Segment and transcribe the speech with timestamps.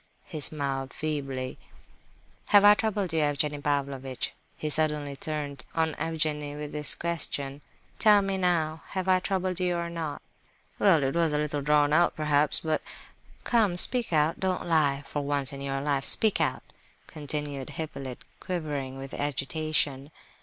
[0.25, 1.59] He smiled feebly.
[2.47, 7.61] "Have I troubled you, Evgenie Pavlovitch?" He suddenly turned on Evgenie with this question.
[7.99, 10.19] "Tell me now, have I troubled you or not?"
[10.79, 12.81] "Well, it was a little drawn out, perhaps; but—"
[13.43, 14.39] "Come, speak out!
[14.39, 16.63] Don't lie, for once in your life—speak out!"
[17.05, 20.09] continued Hippolyte, quivering with agitation.